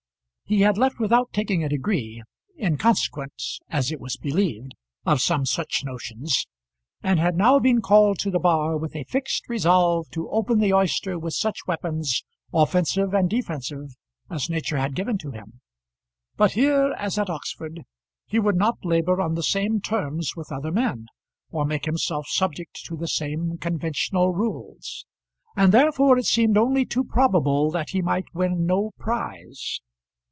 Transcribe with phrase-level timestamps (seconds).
[0.43, 2.21] He had left without taking a degree,
[2.57, 4.73] in consequence, as it was believed,
[5.05, 6.45] of some such notions,
[7.01, 10.73] and had now been called to the bar with a fixed resolve to open the
[10.73, 13.95] oyster with such weapons, offensive and defensive,
[14.29, 15.61] as nature had given to him.
[16.35, 17.83] But here, as at Oxford,
[18.27, 21.05] he would not labour on the same terms with other men,
[21.49, 25.05] or make himself subject to the same conventional rules;
[25.55, 29.79] and therefore it seemed only too probable that he might win no prize.